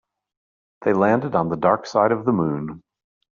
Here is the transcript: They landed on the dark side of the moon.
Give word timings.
They 0.83 0.93
landed 0.93 1.35
on 1.35 1.49
the 1.49 1.55
dark 1.55 1.85
side 1.85 2.11
of 2.11 2.25
the 2.25 2.31
moon. 2.33 2.81